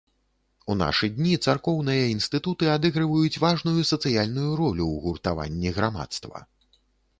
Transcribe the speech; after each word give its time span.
У 0.73 0.77
нашы 0.77 1.09
дні 1.17 1.35
царкоўныя 1.47 2.07
інстытуты 2.13 2.71
адыгрываюць 2.77 3.41
важную 3.45 3.85
сацыяльную 3.93 4.51
ролю 4.63 4.85
ў 4.93 4.97
гуртаванні 5.07 5.77
грамадства. 5.79 6.37